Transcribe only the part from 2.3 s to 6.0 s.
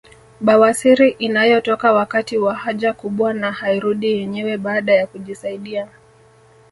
wa haja kubwa na hairudi yenyewe baada ya kujisaidia